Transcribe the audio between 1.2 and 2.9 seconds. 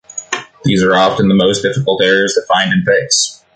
the most difficult errors to find and